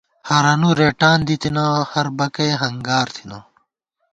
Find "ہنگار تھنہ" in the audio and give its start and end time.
2.61-3.39